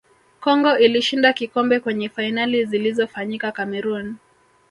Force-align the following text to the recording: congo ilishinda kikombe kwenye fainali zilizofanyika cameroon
congo 0.39 0.77
ilishinda 0.77 1.33
kikombe 1.33 1.79
kwenye 1.79 2.09
fainali 2.09 2.65
zilizofanyika 2.65 3.51
cameroon 3.51 4.15